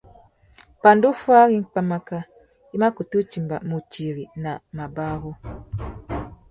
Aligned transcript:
Pandú 0.81 1.07
fôwari 1.21 1.57
pwámáká, 1.71 2.19
i 2.73 2.75
mà 2.81 2.87
kutu 2.95 3.17
timba 3.31 3.55
mutiri 3.69 4.23
na 4.43 4.51
mabarú. 4.77 5.31